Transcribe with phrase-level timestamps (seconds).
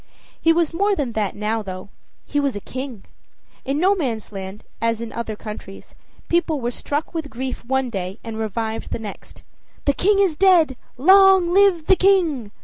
[0.41, 1.89] He was more than that now, though.
[2.25, 3.05] He was a king.
[3.65, 8.39] In Nomansland, as in other countries, the people were struck with grief one day and
[8.39, 9.43] revived the next.
[9.85, 12.49] "The king is dead long live the king!"